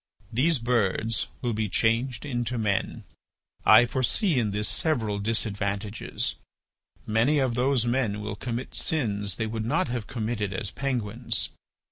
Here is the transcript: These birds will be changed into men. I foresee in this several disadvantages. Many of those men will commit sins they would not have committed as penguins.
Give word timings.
These 0.33 0.57
birds 0.57 1.27
will 1.43 1.53
be 1.53 1.69
changed 1.69 2.25
into 2.25 2.57
men. 2.57 3.03
I 3.65 3.85
foresee 3.85 4.39
in 4.39 4.49
this 4.49 4.67
several 4.67 5.19
disadvantages. 5.19 6.33
Many 7.05 7.37
of 7.37 7.53
those 7.53 7.85
men 7.85 8.19
will 8.19 8.35
commit 8.35 8.73
sins 8.73 9.35
they 9.35 9.45
would 9.45 9.63
not 9.63 9.89
have 9.89 10.07
committed 10.07 10.53
as 10.53 10.71
penguins. 10.71 11.49